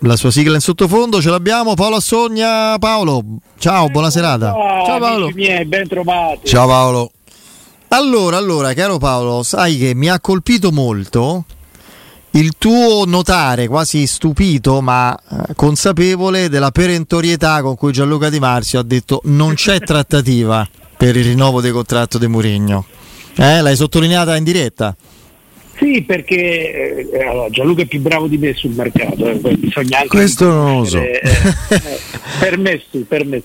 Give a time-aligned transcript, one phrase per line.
[0.00, 1.74] la sua sigla in sottofondo, ce l'abbiamo.
[1.74, 3.22] Paolo Assogna, Paolo,
[3.58, 4.52] ciao, buona serata.
[4.52, 5.30] Ciao, ciao Paolo.
[5.34, 6.46] Miei, ben trovati.
[6.46, 7.12] Ciao Paolo.
[7.88, 11.44] Allora, allora, caro Paolo, sai che mi ha colpito molto
[12.32, 18.78] il tuo notare quasi stupito ma eh, consapevole della perentorietà con cui Gianluca Di Marzio
[18.78, 22.84] ha detto non c'è trattativa per il rinnovo del contratto di Murigno.
[23.34, 24.94] Eh, l'hai sottolineata in diretta?
[25.80, 30.08] Sì, perché eh, allora, Gianluca è più bravo di me sul mercato, eh, bisogna anche
[30.08, 31.00] Questo non lo so.
[31.00, 31.22] Eh,
[32.38, 33.42] per me sì, per me.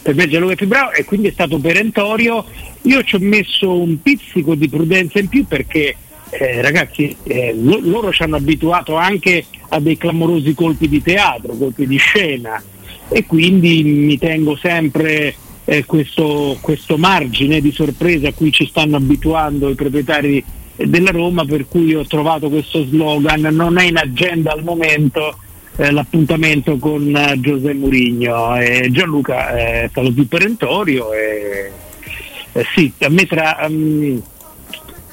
[0.00, 2.46] Per me Gianluca è più bravo e quindi è stato perentorio.
[2.82, 5.96] Io ci ho messo un pizzico di prudenza in più perché
[6.30, 11.56] eh, ragazzi, eh, lo, loro ci hanno abituato anche a dei clamorosi colpi di teatro,
[11.56, 12.62] colpi di scena
[13.08, 15.34] e quindi mi tengo sempre
[15.66, 20.42] eh, questo, questo, margine di sorpresa a cui ci stanno abituando i proprietari
[20.76, 25.38] della Roma, per cui ho trovato questo slogan, non è in agenda al momento
[25.76, 28.54] eh, l'appuntamento con uh, Giuseppe Murigno.
[28.90, 31.72] Gianluca è stato più perentorio e
[32.74, 34.22] sì, a me tra, um,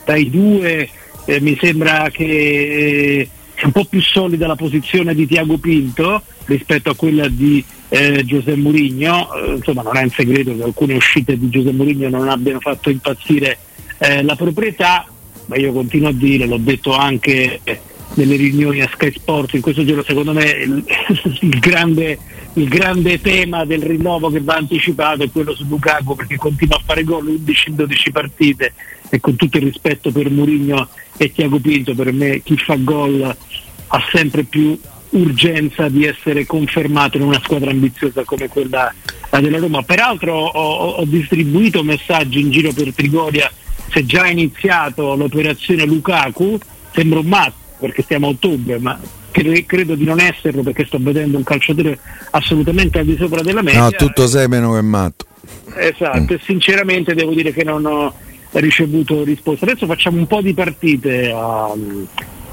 [0.06, 0.90] tra i due
[1.26, 6.22] eh, mi sembra che eh, sia un po' più solida la posizione di Tiago Pinto
[6.46, 10.96] rispetto a quella di eh, Giuseppe Mourinho, eh, insomma non è un segreto che alcune
[10.96, 13.58] uscite di Giuseppe Mourinho non abbiano fatto impazzire
[14.00, 15.06] eh, la proprietà,
[15.46, 17.60] ma io continuo a dire, l'ho detto anche
[18.16, 20.84] nelle riunioni a Sky Sport in questo giro secondo me il,
[21.42, 22.18] il, grande,
[22.54, 26.82] il, grande, tema del rinnovo che va anticipato è quello su Lukaku perché continua a
[26.86, 28.74] fare gol 11 in 12 partite
[29.10, 33.36] e con tutto il rispetto per Mourinho e Tiago Pinto per me chi fa gol
[33.88, 34.78] ha sempre più
[35.14, 38.94] urgenza di essere confermato in una squadra ambiziosa come quella
[39.30, 39.84] della Roma.
[39.84, 43.52] Peraltro ho, ho distribuito messaggi in giro per Trigoria,
[44.00, 46.58] è già iniziato l'operazione Lukaku,
[46.94, 49.00] sembra un matto perché stiamo a ottobre, ma
[49.32, 52.00] credo di non esserlo perché sto vedendo un calciatore
[52.32, 53.82] assolutamente al di sopra della media.
[53.82, 55.26] No, tutto sei meno che matto.
[55.76, 56.36] Esatto, mm.
[56.36, 58.14] e sinceramente devo dire che non ho
[58.52, 59.66] ricevuto risposta.
[59.66, 61.74] Adesso facciamo un po' di partite a,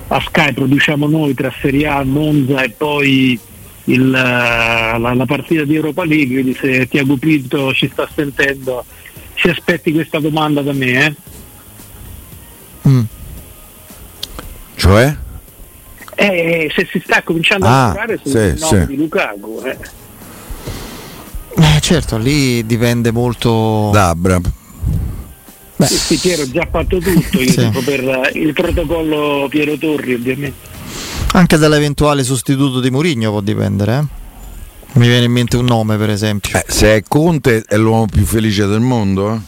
[0.09, 3.39] a Sky, produciamo noi tra Serie A, Monza e poi
[3.85, 8.85] il, la, la, partita di Europa League, quindi se Tiago Pinto ci sta sentendo
[9.41, 11.07] si aspetti questa domanda da me.
[11.07, 11.15] Eh?
[12.89, 13.03] Mm.
[14.77, 15.17] Cioè?
[16.15, 18.87] Eh, se si sta cominciando ah, a lavorare sul sì, nome sì.
[18.87, 19.63] di Lukaku.
[19.65, 19.79] Eh.
[21.57, 24.43] Eh, certo, lì dipende molto da Abram.
[25.77, 25.87] Beh.
[25.87, 27.83] Sì, Piero ha già fatto tutto io sì.
[27.85, 30.69] per il protocollo Piero Torri ovviamente.
[31.33, 34.19] Anche dall'eventuale sostituto di Mourinho può dipendere, eh?
[34.93, 36.59] Mi viene in mente un nome per esempio.
[36.59, 39.39] Eh, se è Conte è l'uomo più felice del mondo, eh?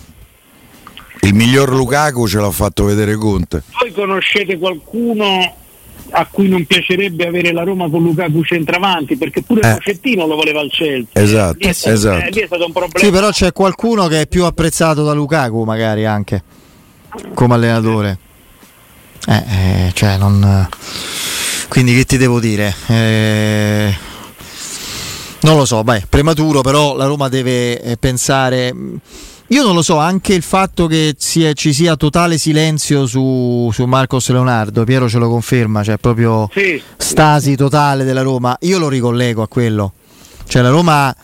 [1.24, 3.62] Il miglior Lukaku ce l'ha fatto vedere Conte.
[3.80, 5.54] Voi conoscete qualcuno
[6.10, 9.74] a cui non piacerebbe avere la Roma con Lukaku centravanti perché pure eh.
[9.74, 12.26] Pocettino lo voleva al Chelsea esatto, lì è, stato, esatto.
[12.26, 15.12] Eh, lì è stato un problema sì però c'è qualcuno che è più apprezzato da
[15.12, 16.42] Lukaku magari anche
[17.32, 18.18] come allenatore
[19.26, 19.44] eh,
[19.86, 20.68] eh, cioè non
[21.68, 23.94] quindi che ti devo dire eh,
[25.42, 28.72] non lo so, beh, prematuro, però la Roma deve eh, pensare
[29.52, 33.84] io non lo so, anche il fatto che sia, ci sia totale silenzio su, su,
[33.84, 36.80] Marcos Leonardo, Piero ce lo conferma, cioè proprio sì.
[36.96, 39.92] stasi totale della Roma, io lo ricollego a quello.
[40.48, 41.14] Cioè la Roma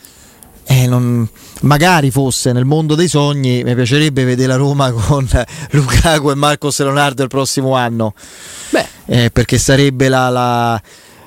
[0.63, 1.27] eh, non,
[1.61, 5.27] magari fosse nel mondo dei sogni, mi piacerebbe vedere la Roma con
[5.71, 8.13] Lukaku e Marcos Leonardo il prossimo anno.
[8.69, 10.81] Beh, eh, perché sarebbe la, la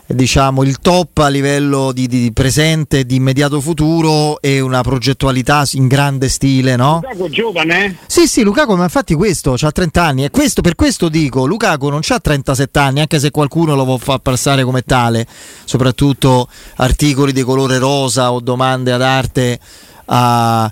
[0.07, 5.87] diciamo, il top a livello di, di, presente, di immediato futuro e una progettualità in
[5.87, 7.01] grande stile, no?
[7.03, 7.97] Lukaku è giovane?
[8.07, 11.89] Sì, sì, Lukaku, ma infatti questo, ha 30 anni e questo, per questo dico, Lukaku
[11.89, 15.27] non ha 37 anni, anche se qualcuno lo vuole far passare come tale,
[15.65, 19.59] soprattutto articoli di colore rosa o domande ad arte
[20.07, 20.71] a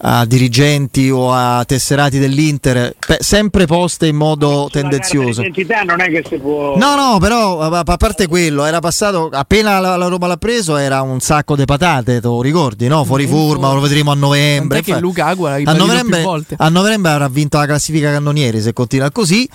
[0.00, 5.42] a dirigenti o a tesserati dell'Inter, beh, sempre poste in modo tendenzioso.
[5.42, 6.76] L'identità non è che si può.
[6.76, 11.02] No, no, però a parte quello, era passato appena la, la Roma l'ha preso, era
[11.02, 13.04] un sacco di patate, te lo ricordi, no?
[13.04, 14.82] Fuori forma, lo vedremo a novembre.
[14.82, 16.24] Che Lukaku a novembre,
[16.56, 19.48] a novembre avrà vinto la classifica cannonieri se continua così.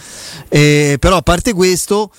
[0.49, 2.11] Eh, però a parte questo.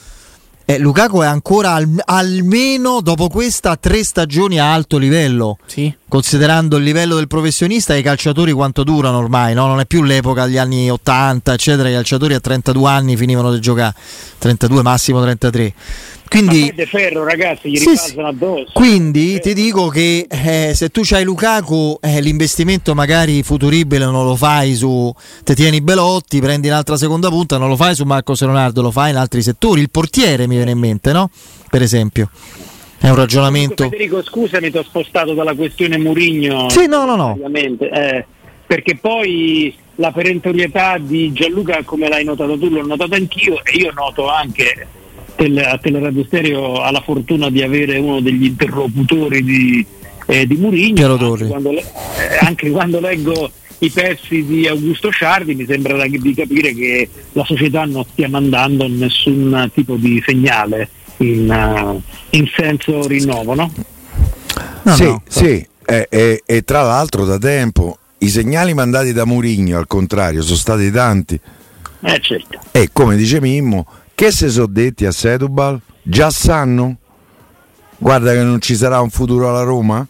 [0.66, 5.58] Eh, Lukaku è ancora al, almeno dopo questa tre stagioni a alto livello.
[5.66, 5.94] Sì.
[6.14, 9.66] Considerando il livello del professionista e i calciatori quanto durano ormai, no?
[9.66, 11.88] non è più l'epoca degli anni 80, eccetera.
[11.88, 13.92] I calciatori a 32 anni finivano di giocare,
[14.38, 15.74] 32 massimo 33.
[16.28, 18.16] Quindi, Ferro, ragazzi, gli sì, sì.
[18.20, 18.70] addosso.
[18.74, 24.36] Quindi ti dico che eh, se tu c'hai Lukaku, eh, l'investimento magari futuribile non lo
[24.36, 25.12] fai su
[25.42, 29.10] te tieni Belotti, prendi un'altra seconda punta, non lo fai su Marco Leonardo, lo fai
[29.10, 29.80] in altri settori.
[29.80, 31.28] Il portiere mi viene in mente, no?
[31.68, 32.30] Per esempio.
[32.98, 33.84] È un ragionamento.
[33.84, 36.68] Federico, scusami, ti ho spostato dalla questione Murigno.
[36.70, 37.38] Sì, no, no, no.
[37.78, 38.24] Eh,
[38.66, 43.92] perché poi la perentorietà di Gianluca, come l'hai notato tu, l'ho notato anch'io e io
[43.92, 44.86] noto anche
[45.36, 49.84] a Teleradio Stereo ha la fortuna di avere uno degli interlocutori di,
[50.26, 51.12] eh, di Murigno.
[51.12, 51.84] Anche quando, eh,
[52.40, 57.84] anche quando leggo i pezzi di Augusto Ciardi mi sembra di capire che la società
[57.84, 60.88] non stia mandando nessun tipo di segnale
[61.18, 63.72] in, uh, in senso rinnovo, no?
[64.82, 65.22] no sì, no.
[65.28, 65.66] sì.
[65.86, 70.56] E, e, e, tra l'altro da tempo i segnali mandati da Murigno al contrario sono
[70.56, 71.38] stati tanti.
[72.00, 72.60] Eh certo.
[72.70, 75.80] E come dice Mimmo, che se sono detti a Setubal?
[76.02, 76.98] Già sanno?
[77.96, 80.06] Guarda che non ci sarà un futuro alla Roma?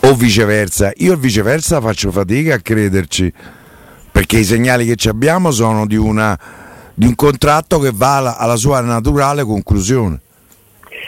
[0.00, 0.92] O viceversa?
[0.96, 3.32] Io viceversa faccio fatica a crederci,
[4.10, 6.38] perché i segnali che abbiamo sono di, una,
[6.98, 10.20] di un contratto che va alla, alla sua naturale conclusione.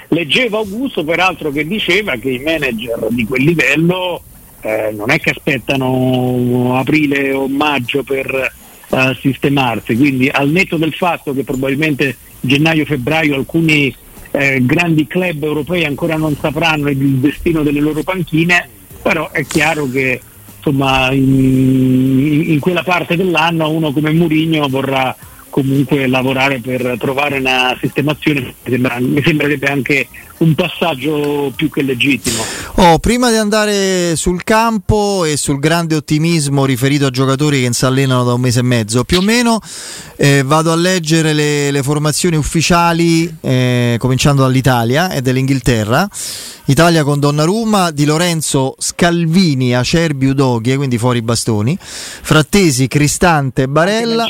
[0.06, 4.22] Leggevo Augusto peraltro che diceva che i manager di quel livello
[4.60, 8.52] eh, non è che aspettano aprile o maggio per
[8.88, 13.92] uh, sistemarsi, quindi al netto del fatto che probabilmente gennaio-febbraio alcuni
[14.31, 18.69] eh, grandi club europei ancora non sapranno il destino delle loro panchine,
[19.02, 20.20] però è chiaro che
[20.56, 25.16] insomma, in, in quella parte dell'anno uno come Mourinho vorrà
[25.50, 30.08] comunque lavorare per trovare una sistemazione mi, sembrerebbe anche
[30.38, 32.43] un passaggio più che legittimo.
[32.76, 37.85] Oh, prima di andare sul campo e sul grande ottimismo riferito a giocatori che si
[37.85, 39.61] allenano da un mese e mezzo, più o meno
[40.17, 46.08] eh, vado a leggere le, le formazioni ufficiali eh, cominciando dall'Italia e dell'Inghilterra.
[46.67, 54.29] Italia con Donnarumma, Di Lorenzo, Scalvini, Acerbi, Udoghi, quindi fuori bastoni, Frattesi, Cristante, Barella.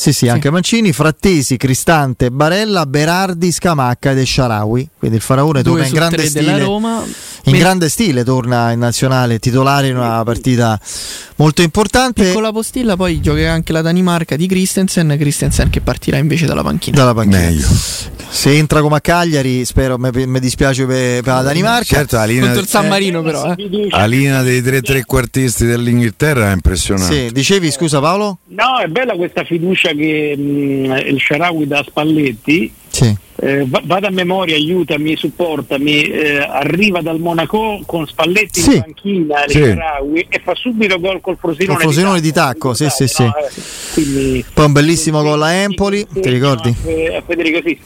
[0.00, 4.88] Sì, sì, anche Mancini, Frattesi, Cristante, Barella, Berardi, Scamacca ed Esciarawi.
[4.98, 6.58] Quindi il Faraone torna in grande stile.
[6.58, 7.04] Roma.
[7.44, 10.78] In grande stile torna in nazionale titolare in una partita
[11.36, 12.32] molto importante.
[12.32, 16.62] con la postilla poi giocherà anche la Danimarca di Christensen, Christensen che partirà invece dalla
[16.62, 16.96] panchina.
[16.96, 17.38] Dalla panchina.
[17.38, 17.66] Meglio.
[18.30, 21.96] Se entra come a Cagliari, spero, mi dispiace per, per, la Danimarca.
[21.96, 23.52] Certo, la linea, Contro il San Marino però.
[23.52, 23.88] Eh.
[23.90, 27.26] La linea dei tre trequartisti dell'Inghilterra è impressionante.
[27.26, 28.38] Sì, dicevi scusa Paolo?
[28.48, 32.72] No, è bella questa fiducia che mh, mm, il Sharawi da Spalletti.
[32.90, 33.16] Sì.
[33.42, 38.74] Eh, vada a memoria, aiutami, supportami, eh, arriva dal Monaco con Spalletti sì.
[38.74, 39.60] in panchina sì.
[39.62, 43.34] E fa subito gol col Frosinone, col Frosinone di tacco, di tacco sì, sì, no?
[43.48, 43.92] sì.
[43.94, 46.68] Quindi, Poi un bellissimo gol a Empoli, ti ricordi?
[46.68, 47.78] A Federico sì.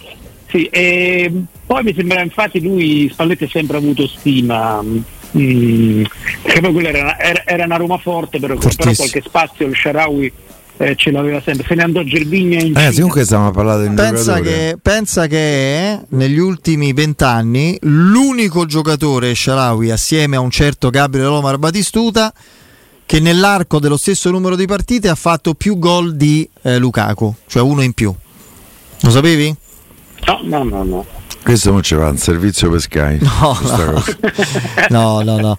[0.49, 1.33] Sì, e
[1.67, 6.05] poi mi sembra infatti lui Spalletti ha sempre avuto stima mm,
[6.43, 10.33] perché poi quella era, era, era, una Roma forte però, però qualche spazio il Sharawi
[10.77, 13.95] eh, ce l'aveva sempre, se ne andò Gervigna in eh, comunque stiamo a parlare di
[13.95, 21.29] pensa che, pensa che negli ultimi vent'anni l'unico giocatore Sharawi assieme a un certo Gabriele
[21.29, 22.33] Omar Batistuta
[23.07, 27.63] che nell'arco dello stesso numero di partite ha fatto più gol di eh, Lukaku, cioè
[27.63, 28.13] uno in più.
[29.01, 29.55] Lo sapevi?
[30.27, 31.07] No, no, no, no.
[31.43, 33.19] Questo non ci va, un servizio per Sky.
[33.21, 34.03] No, no.
[34.89, 35.59] no, no, no.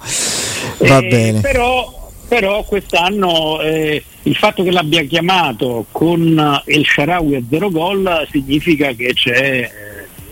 [0.80, 1.42] Va eh, bene.
[1.42, 8.28] Però, però quest'anno eh, il fatto che l'abbia chiamato con El Sharawi a zero gol
[8.32, 9.72] significa che c'è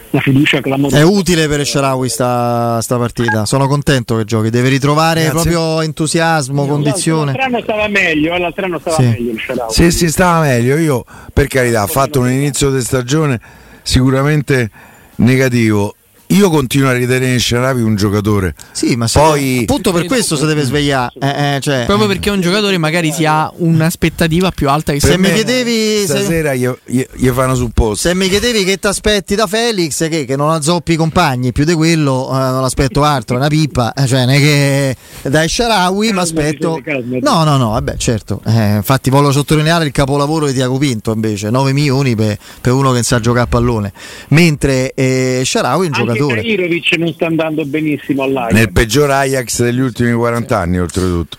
[0.09, 0.97] la fiducia clamorosa.
[0.97, 5.51] È utile per El Sharawi sta, sta, partita, sono contento che giochi, deve ritrovare Grazie.
[5.51, 7.33] proprio entusiasmo, condizione.
[7.33, 9.03] L'altro anno stava meglio, l'altro anno stava sì.
[9.03, 9.73] meglio il Sharawi.
[9.73, 10.75] Sì, sì, stava meglio.
[10.77, 13.39] Io per carità ho fatto un inizio di stagione
[13.83, 14.71] sicuramente
[15.17, 15.95] negativo.
[16.33, 18.55] Io continuo a ritenere Sharavi un giocatore.
[18.71, 19.59] Sì, ma Poi...
[19.61, 21.13] appunto per questo si deve svegliare.
[21.19, 21.83] Eh, eh, cioè...
[21.85, 26.53] Proprio perché un giocatore magari si ha un'aspettativa più alta che se mi chiedevi stasera
[26.53, 26.79] se...
[26.85, 28.07] gli, gli fanno sul posto.
[28.07, 31.65] Se mi chiedevi che ti aspetti da Felix, che, che non azzoppi i compagni, più
[31.65, 33.93] di quello eh, non aspetto altro, una pippa.
[33.93, 36.81] Eh, cioè, non è che dai Sharawi mi aspetto.
[37.21, 38.41] No, no, no, vabbè, certo.
[38.47, 42.91] Eh, infatti voglio sottolineare il capolavoro di Tiago Pinto invece, 9 milioni per, per uno
[42.91, 43.93] che sa giocare a pallone.
[44.29, 46.41] Mentre eh, Sharawi è un Anche giocatore giocatore.
[46.41, 48.53] Irovic non sta andando benissimo all'Ajax.
[48.53, 51.37] Nel peggior Ajax degli ultimi 40 anni, oltretutto.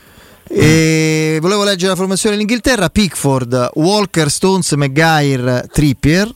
[0.49, 6.33] E volevo leggere la formazione dell'Inghilterra: Pickford, Walker, Stones, Maguire, Trippier,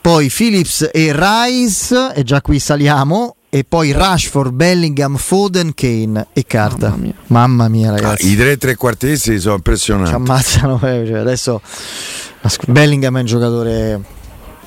[0.00, 3.36] poi Phillips e Rice, e già qui saliamo.
[3.54, 6.88] E poi Rashford, Bellingham, Foden, Kane e Carta.
[6.88, 8.26] Mamma mia, Mamma mia ragazzi.
[8.26, 10.08] Ah, I tre trequartisti sono impressionanti.
[10.08, 10.80] Ci ammazzano.
[10.82, 11.60] Eh, cioè adesso
[12.68, 14.00] Bellingham è un giocatore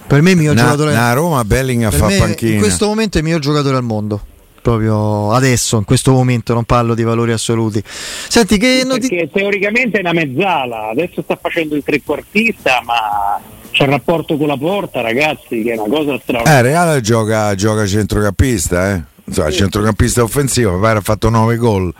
[0.07, 0.95] per me è il mio na, giocatore.
[0.95, 2.53] A Roma Bellingham fa me, panchina.
[2.53, 4.21] In questo momento è il mio giocatore al mondo.
[4.61, 7.83] Proprio adesso, in questo momento, non parlo di valori assoluti.
[7.85, 13.83] Senti, che Perché noti- teoricamente è una mezzala, adesso sta facendo il trequartista, ma c'è
[13.83, 16.57] un rapporto con la porta, ragazzi, che è una cosa straordinaria.
[16.59, 19.03] Eh, Reale gioca, gioca centrocampista, eh.
[19.25, 19.57] Insomma, Sì.
[19.57, 21.93] centrocampista offensivo, mi pare ha fatto 9 gol.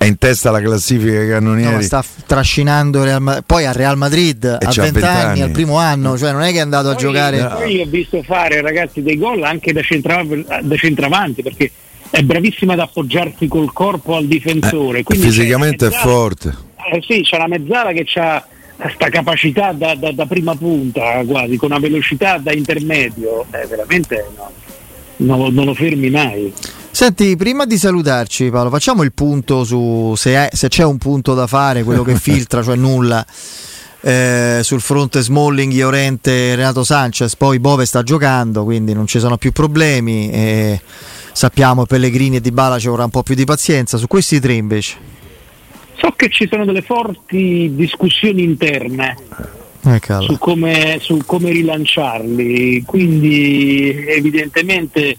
[0.00, 1.74] È in testa alla classifica dei No, cannonieri.
[1.74, 5.40] ma sta trascinando Real Ma- poi a Real Madrid a c'ha 20 anni, 20 anni.
[5.42, 7.44] al primo anno, cioè non è che è andato a Poi- giocare.
[7.44, 10.24] Poi io ho visto fare ragazzi dei gol anche da, centra-
[10.62, 11.70] da centravanti perché
[12.08, 15.00] è bravissima ad appoggiarsi col corpo al difensore.
[15.06, 16.48] Eh, fisicamente è forte.
[16.94, 18.42] Eh sì, c'è una mezzala che ha
[18.76, 24.24] questa capacità da, da- da prima punta quasi, con una velocità da intermedio, eh, veramente
[24.34, 26.50] no, non, non lo fermi mai.
[27.00, 31.32] Senti, prima di salutarci Paolo, facciamo il punto su se, è- se c'è un punto
[31.32, 33.24] da fare, quello che filtra, cioè nulla.
[34.02, 39.38] eh, sul fronte Smalling, Iorente, Renato Sanchez, poi Bove sta giocando, quindi non ci sono
[39.38, 40.30] più problemi.
[40.30, 40.82] E
[41.32, 43.96] sappiamo Pellegrini e Di Bala ci vorrà un po' più di pazienza.
[43.96, 44.96] Su questi tre invece.
[45.96, 49.16] So che ci sono delle forti discussioni interne
[49.86, 55.16] Eh, su come, su come rilanciarli, quindi evidentemente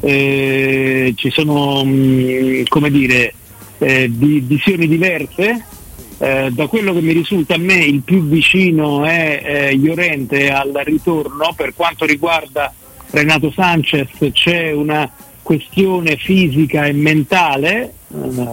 [0.00, 3.34] eh, ci sono mh, come dire,
[3.78, 5.64] eh, di- visioni diverse.
[6.20, 9.40] Eh, da quello che mi risulta a me il più vicino è
[9.70, 12.72] eh, Llorente al ritorno, per quanto riguarda
[13.10, 15.08] Renato Sanchez c'è una
[15.42, 18.44] questione fisica e mentale, eh,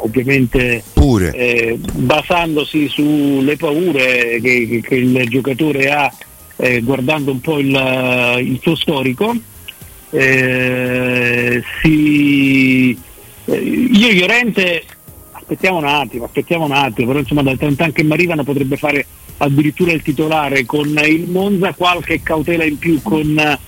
[0.00, 1.78] ovviamente Pure.
[1.92, 6.12] basandosi sulle paure che, che- il giocatore ha
[6.82, 9.32] guardando un po' il, il suo storico.
[10.10, 12.98] Eh, si,
[13.44, 14.82] eh, io Llorente
[15.32, 19.06] aspettiamo un attimo, aspettiamo un attimo, però insomma dal Tantan che mi arrivano potrebbe fare
[19.38, 23.58] addirittura il titolare con il Monza, qualche cautela in più con,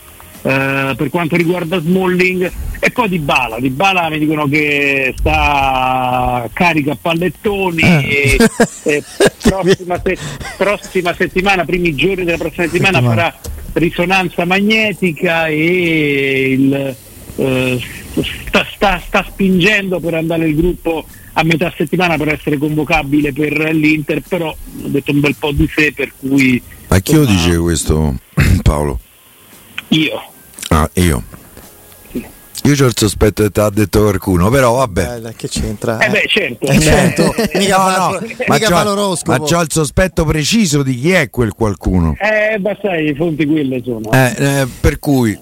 [0.43, 6.49] eh, per quanto riguarda Smalling e poi Di Bala, Di Bala mi dicono che sta
[6.53, 8.39] carica a pallettoni e,
[8.85, 9.05] e
[9.43, 10.19] prossima, se-
[10.57, 13.15] prossima settimana, primi giorni della prossima settimana Settimana.
[13.15, 13.41] farà
[13.75, 16.97] risonanza magnetica e il,
[17.37, 17.81] eh,
[18.47, 21.05] sta, sta- sta spingendo per andare il gruppo
[21.35, 25.69] a metà settimana per essere convocabile per l'Inter, però ha detto un bel po' di
[25.73, 28.17] sé per cui Ma chi lo dice questo,
[28.63, 28.99] Paolo?
[29.91, 30.21] Io.
[30.71, 31.23] Ah, io.
[32.65, 35.21] Io ho il sospetto che te l'ha detto qualcuno, però vabbè.
[35.25, 35.99] Eh, che c'entra?
[35.99, 37.35] Eh beh certo, Eh, certo.
[37.55, 39.39] mica No, no, ma c'ho- l'oroscopo.
[39.43, 42.15] ma c'ho il sospetto preciso di chi è quel qualcuno.
[42.21, 44.11] Eh, basta, i fonti quelle sono.
[44.13, 45.39] Eh, eh, per cui,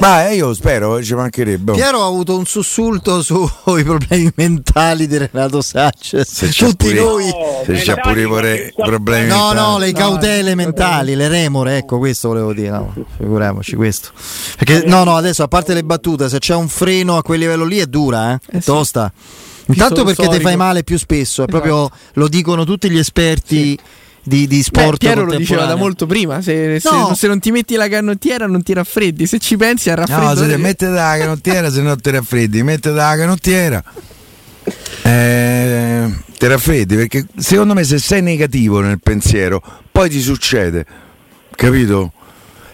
[0.00, 1.72] ma eh, io spero, eh, ci mancherebbe.
[1.72, 6.54] Piero ha avuto un sussulto sui problemi mentali di Renato Sanchez.
[6.56, 7.24] Tutti pure- noi.
[7.66, 9.84] Se c'ha pure i pure- problemi No, no, mentali.
[9.84, 14.10] le cautele mentali, le remore, ecco questo volevo dire, no, figuriamoci questo.
[14.56, 17.64] Perché no, no, adesso a parte le battute, se c'è un freno a quel livello
[17.64, 18.38] lì è dura, eh?
[18.50, 18.66] È Eh sì.
[18.66, 19.12] tosta.
[19.66, 21.50] Intanto perché ti fai male più spesso, Esatto.
[21.50, 23.78] proprio lo dicono tutti gli esperti
[24.22, 26.40] di, di Beh, sport Piero lo diceva da molto prima.
[26.40, 27.14] Se, se- No.
[27.14, 29.26] se non ti metti la canottiera non ti raffreddi.
[29.26, 30.50] Se ci pensi al No, raffreddore.
[30.50, 33.84] se mettete la canottiera se no ti raffreddi, mettete la canottiera.
[35.02, 40.84] Eh, ti raffreddi perché secondo me se sei negativo nel pensiero poi ti succede,
[41.54, 42.12] capito?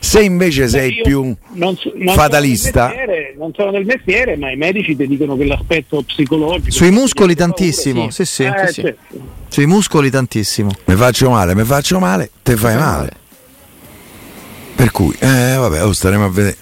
[0.04, 4.36] Se invece sei Io più non so- non fatalista, Sono mestiere, non sono del mestiere,
[4.36, 6.70] ma i medici ti dicono che l'aspetto psicologico.
[6.70, 8.44] Sui muscoli ti ha paura, tantissimo, sì, sì.
[8.44, 8.82] Eh, sì.
[8.82, 9.18] certo.
[9.48, 10.70] Sui muscoli tantissimo.
[10.84, 13.12] mi faccio male, mi faccio male, te fai male.
[14.74, 16.56] Per cui, eh, vabbè, oh, staremo a vedere.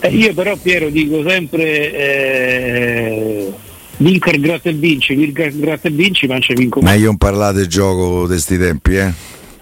[0.00, 3.52] Eh, io però Piero dico sempre eh,
[3.96, 7.66] vincer gratta e vinci, vincer gratta e vinci, ma c'è vinco Ma io non parlate
[7.66, 9.12] gioco di sti tempi, eh?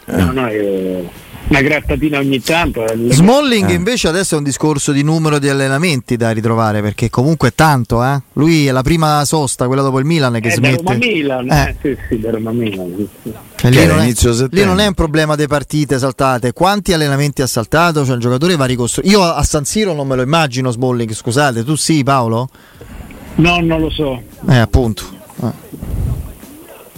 [0.06, 2.86] No, no, eh, una grattatina ogni tanto.
[2.86, 3.74] eh, Smalling Eh.
[3.74, 8.02] invece adesso è un discorso di numero di allenamenti da ritrovare perché comunque è tanto,
[8.04, 8.20] eh?
[8.34, 10.96] Lui è la prima sosta, quella dopo il Milan che eh, smette.
[10.96, 11.76] Milan, Eh.
[11.82, 12.94] eh, sì, sì, da Roma Milan.
[12.96, 13.32] sì, sì.
[13.56, 14.12] Cioè, lì, non è,
[14.50, 16.52] lì non è un problema di partite saltate.
[16.52, 18.04] Quanti allenamenti ha saltato?
[18.04, 19.10] Cioè, un giocatore va ricostruito.
[19.16, 22.48] Io a San Siro non me lo immagino Smalling, scusate, tu sì Paolo?
[23.36, 25.02] No, non lo so, Eh, appunto.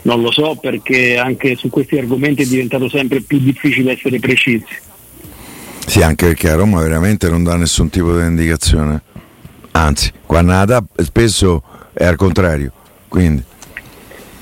[0.06, 4.64] Non lo so perché anche su questi argomenti è diventato sempre più difficile essere precisi.
[5.84, 9.02] Sì, anche perché a Roma veramente non dà nessun tipo di indicazione.
[9.72, 11.60] Anzi, quando la dà spesso
[11.92, 12.70] è al contrario.
[13.08, 13.42] Quindi,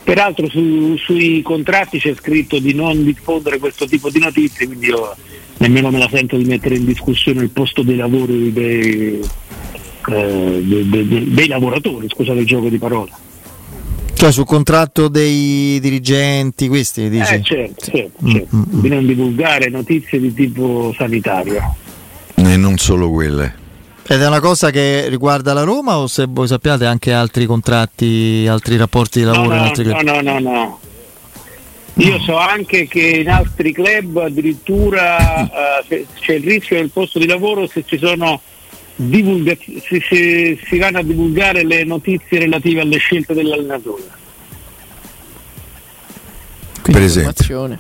[0.04, 5.16] Peraltro su- sui contratti c'è scritto di non diffondere questo tipo di notizie, quindi io
[5.56, 9.18] nemmeno me la sento di mettere in discussione il posto dei lavori dei,
[10.11, 13.11] eh, dei- dei- dei- dei lavoratori, scusate il gioco di parole.
[14.25, 17.35] Cioè sul contratto dei dirigenti, questi dici?
[17.35, 18.49] Eh, certo, certo, certo.
[18.71, 21.76] di non divulgare notizie di tipo sanitario.
[22.37, 23.54] e non solo quelle.
[24.07, 28.47] Ed è una cosa che riguarda la Roma o se voi sappiate anche altri contratti,
[28.49, 30.21] altri rapporti di No, lavoro in no, altri no, club?
[30.21, 30.78] no, no, no.
[31.97, 37.26] Io so anche che in altri club addirittura eh, c'è il rischio del posto di
[37.26, 38.40] lavoro se ci sono
[38.97, 44.03] divulga- se, se si vanno a divulgare le notizie relative alle scelte dell'allenatore.
[46.83, 47.31] Quindi Per esempio.
[47.31, 47.79] informazione.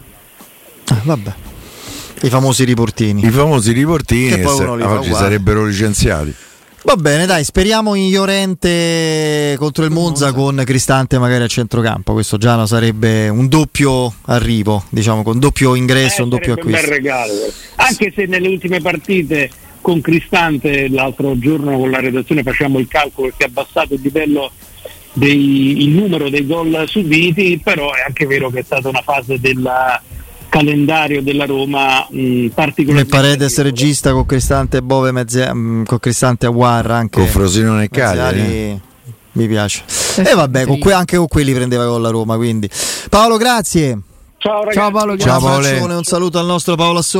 [0.88, 1.32] Ah, vabbè.
[2.22, 3.24] I famosi riportini.
[3.26, 6.34] I famosi riportini Che poi sa- uno li fa oggi sarebbero licenziati.
[6.84, 12.12] Va bene, dai, speriamo in Llorente contro il Monza con Cristante magari a centrocampo.
[12.12, 16.72] Questo già sarebbe un doppio arrivo, diciamo, con doppio ingresso, Eh, un doppio sarebbe un
[16.72, 16.94] bel acquisto.
[16.94, 17.52] regalo.
[17.76, 19.50] Anche se nelle ultime partite
[19.84, 24.50] con Cristante l'altro giorno con la redazione facciamo il calcolo che ha abbassato il livello
[25.12, 29.38] dei, il numero dei gol subiti, però è anche vero che è stata una fase
[29.38, 29.62] del
[30.48, 33.68] calendario della Roma mh, particolarmente Paredes agevole.
[33.70, 37.18] regista con Cristante Bove, mezze- mm, con Cristante a Guarra anche.
[37.18, 38.80] Con Frosinone e Cagliari.
[39.32, 39.82] Mi piace.
[40.16, 42.36] Eh, E vabbè, con que- anche con quelli prendeva con la Roma.
[42.36, 42.70] Quindi.
[43.10, 43.98] Paolo, grazie.
[44.38, 44.76] Ciao ragazzi.
[44.78, 45.96] Ciao Paolo, Un Ciao, Paolo.
[45.96, 47.12] un saluto al nostro Paolo Assoni.